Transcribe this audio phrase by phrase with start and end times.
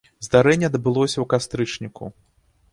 [0.27, 2.05] Здарэнне адбылося ў кастрычніку.